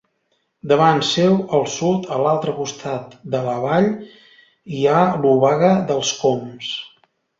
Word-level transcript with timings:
Davant 0.69 1.01
seu, 1.09 1.33
al 1.57 1.67
sud, 1.73 2.07
a 2.15 2.17
l'altre 2.23 2.55
costat 2.61 3.13
de 3.35 3.41
la 3.49 3.53
vall 3.67 3.91
hi 4.77 4.83
ha 4.95 5.07
l'Obaga 5.27 5.71
dels 5.93 6.19
Cóms. 6.23 6.73